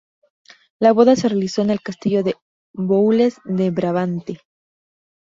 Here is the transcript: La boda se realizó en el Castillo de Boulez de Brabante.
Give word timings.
La 0.79 0.93
boda 0.93 1.15
se 1.15 1.29
realizó 1.29 1.61
en 1.61 1.69
el 1.69 1.81
Castillo 1.83 2.23
de 2.23 2.33
Boulez 2.73 3.35
de 3.45 3.69
Brabante. 3.69 4.41